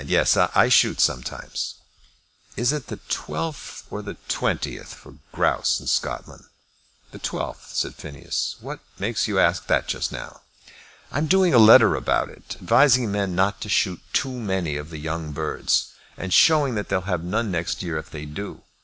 [0.07, 1.75] Yes, I shoot sometimes."
[2.57, 6.45] "Is it the 12th or 20th for grouse in Scotland?"
[7.11, 8.55] "The 12th," said Phineas.
[8.61, 10.41] "What makes you ask that just now?"
[11.11, 14.97] "I'm doing a letter about it, advising men not to shoot too many of the
[14.97, 18.63] young birds, and showing that they'll have none next year if they do.